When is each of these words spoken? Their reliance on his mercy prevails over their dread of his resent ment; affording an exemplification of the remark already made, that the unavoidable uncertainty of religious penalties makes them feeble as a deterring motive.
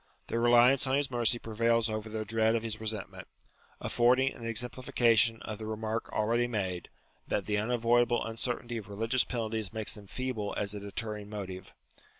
Their 0.29 0.39
reliance 0.39 0.87
on 0.87 0.95
his 0.95 1.11
mercy 1.11 1.37
prevails 1.37 1.87
over 1.87 2.09
their 2.09 2.25
dread 2.25 2.55
of 2.55 2.63
his 2.63 2.79
resent 2.81 3.11
ment; 3.11 3.27
affording 3.79 4.33
an 4.33 4.47
exemplification 4.47 5.43
of 5.43 5.59
the 5.59 5.67
remark 5.67 6.11
already 6.11 6.47
made, 6.47 6.89
that 7.27 7.45
the 7.45 7.59
unavoidable 7.59 8.25
uncertainty 8.25 8.77
of 8.77 8.89
religious 8.89 9.23
penalties 9.23 9.71
makes 9.73 9.93
them 9.93 10.07
feeble 10.07 10.55
as 10.57 10.73
a 10.73 10.79
deterring 10.79 11.29
motive. 11.29 11.75